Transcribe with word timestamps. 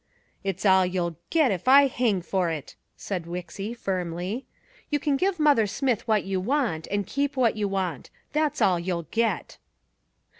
"It's 0.43 0.65
all 0.65 0.83
you'll 0.83 1.15
get, 1.29 1.51
if 1.51 1.67
I 1.67 1.85
hang 1.85 2.23
for 2.23 2.49
it," 2.49 2.73
said 2.97 3.25
Wixy 3.27 3.75
firmly. 3.77 4.47
"You 4.89 4.97
can 4.97 5.15
give 5.15 5.39
Mother 5.39 5.67
Smith 5.67 6.07
what 6.07 6.23
you 6.23 6.39
want, 6.39 6.87
and 6.89 7.05
keep 7.05 7.37
what 7.37 7.55
you 7.55 7.67
want. 7.67 8.09
That's 8.33 8.63
all 8.63 8.79
you'll 8.79 9.05
get." 9.11 9.59